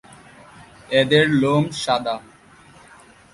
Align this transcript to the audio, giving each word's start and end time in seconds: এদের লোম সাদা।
এদের 0.91 1.25
লোম 1.41 1.63
সাদা। 1.83 2.15